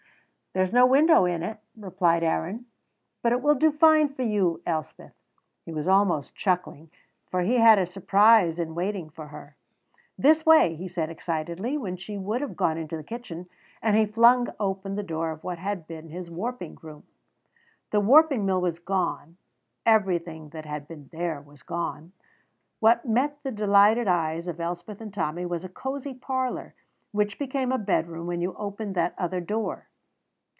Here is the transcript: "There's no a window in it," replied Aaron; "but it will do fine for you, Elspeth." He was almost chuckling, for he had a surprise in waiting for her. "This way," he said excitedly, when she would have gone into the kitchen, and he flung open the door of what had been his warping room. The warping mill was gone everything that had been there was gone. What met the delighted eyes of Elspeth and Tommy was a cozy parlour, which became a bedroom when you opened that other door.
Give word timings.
"There's 0.53 0.73
no 0.73 0.83
a 0.83 0.87
window 0.87 1.23
in 1.23 1.43
it," 1.43 1.59
replied 1.77 2.23
Aaron; 2.23 2.65
"but 3.23 3.31
it 3.31 3.41
will 3.41 3.55
do 3.55 3.71
fine 3.71 4.09
for 4.09 4.23
you, 4.23 4.61
Elspeth." 4.65 5.13
He 5.65 5.71
was 5.71 5.87
almost 5.87 6.35
chuckling, 6.35 6.91
for 7.29 7.39
he 7.39 7.53
had 7.55 7.79
a 7.79 7.85
surprise 7.85 8.59
in 8.59 8.75
waiting 8.75 9.09
for 9.09 9.27
her. 9.27 9.55
"This 10.17 10.45
way," 10.45 10.75
he 10.75 10.89
said 10.89 11.09
excitedly, 11.09 11.77
when 11.77 11.95
she 11.95 12.17
would 12.17 12.41
have 12.41 12.57
gone 12.57 12.77
into 12.77 12.97
the 12.97 13.01
kitchen, 13.05 13.47
and 13.81 13.95
he 13.95 14.05
flung 14.05 14.49
open 14.59 14.95
the 14.95 15.03
door 15.03 15.31
of 15.31 15.41
what 15.45 15.57
had 15.57 15.87
been 15.87 16.09
his 16.09 16.29
warping 16.29 16.77
room. 16.81 17.03
The 17.91 18.01
warping 18.01 18.45
mill 18.45 18.59
was 18.59 18.77
gone 18.79 19.37
everything 19.85 20.49
that 20.49 20.65
had 20.65 20.85
been 20.85 21.07
there 21.13 21.39
was 21.39 21.63
gone. 21.63 22.11
What 22.81 23.07
met 23.07 23.41
the 23.43 23.51
delighted 23.53 24.09
eyes 24.09 24.49
of 24.49 24.59
Elspeth 24.59 24.99
and 24.99 25.13
Tommy 25.13 25.45
was 25.45 25.63
a 25.63 25.69
cozy 25.69 26.13
parlour, 26.13 26.73
which 27.13 27.39
became 27.39 27.71
a 27.71 27.77
bedroom 27.77 28.27
when 28.27 28.41
you 28.41 28.53
opened 28.57 28.95
that 28.95 29.15
other 29.17 29.39
door. 29.39 29.87